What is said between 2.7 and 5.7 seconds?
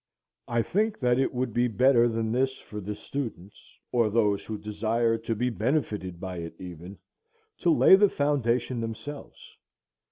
the students, or those who desire to be